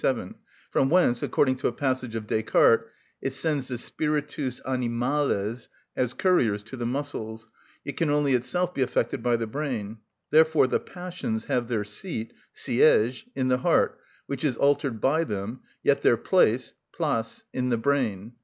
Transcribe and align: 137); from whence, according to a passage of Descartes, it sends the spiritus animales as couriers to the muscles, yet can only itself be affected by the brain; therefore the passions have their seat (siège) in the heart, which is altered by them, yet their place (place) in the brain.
137); 0.03 0.41
from 0.71 0.89
whence, 0.89 1.21
according 1.21 1.55
to 1.55 1.67
a 1.67 1.71
passage 1.71 2.15
of 2.15 2.25
Descartes, 2.25 2.89
it 3.21 3.35
sends 3.35 3.67
the 3.67 3.77
spiritus 3.77 4.59
animales 4.61 5.67
as 5.95 6.15
couriers 6.15 6.63
to 6.63 6.75
the 6.75 6.87
muscles, 6.87 7.47
yet 7.85 7.97
can 7.97 8.09
only 8.09 8.33
itself 8.33 8.73
be 8.73 8.81
affected 8.81 9.21
by 9.21 9.35
the 9.35 9.45
brain; 9.45 9.99
therefore 10.31 10.65
the 10.65 10.79
passions 10.79 11.45
have 11.45 11.67
their 11.67 11.83
seat 11.83 12.33
(siège) 12.55 13.25
in 13.35 13.47
the 13.49 13.59
heart, 13.59 13.99
which 14.25 14.43
is 14.43 14.57
altered 14.57 14.99
by 14.99 15.23
them, 15.23 15.59
yet 15.83 16.01
their 16.01 16.17
place 16.17 16.73
(place) 16.91 17.43
in 17.53 17.69
the 17.69 17.77
brain. 17.77 18.33